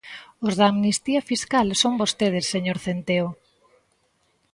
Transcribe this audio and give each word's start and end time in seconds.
Os 0.45 0.53
da 0.59 0.65
amnistía 0.73 1.21
fiscal 1.31 1.67
son 1.81 1.93
vostedes, 2.01 2.45
señor 2.53 2.77
Centeo. 2.85 3.27